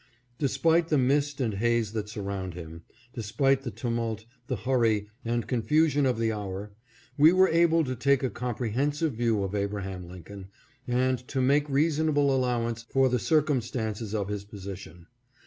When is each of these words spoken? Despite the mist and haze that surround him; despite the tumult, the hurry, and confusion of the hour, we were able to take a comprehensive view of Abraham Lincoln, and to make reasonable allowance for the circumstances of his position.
Despite 0.39 0.87
the 0.87 0.97
mist 0.97 1.39
and 1.39 1.53
haze 1.53 1.93
that 1.93 2.09
surround 2.09 2.55
him; 2.55 2.81
despite 3.13 3.61
the 3.61 3.69
tumult, 3.69 4.25
the 4.47 4.55
hurry, 4.55 5.09
and 5.23 5.45
confusion 5.47 6.07
of 6.07 6.17
the 6.17 6.31
hour, 6.31 6.71
we 7.19 7.31
were 7.31 7.49
able 7.49 7.83
to 7.83 7.95
take 7.95 8.23
a 8.23 8.31
comprehensive 8.31 9.13
view 9.13 9.43
of 9.43 9.53
Abraham 9.53 10.09
Lincoln, 10.09 10.47
and 10.87 11.19
to 11.27 11.39
make 11.39 11.69
reasonable 11.69 12.35
allowance 12.35 12.81
for 12.81 13.09
the 13.09 13.19
circumstances 13.19 14.15
of 14.15 14.27
his 14.29 14.43
position. 14.43 15.05